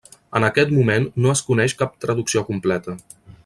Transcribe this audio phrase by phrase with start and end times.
[0.37, 3.01] En aquest moment no es coneix cap traducció completa.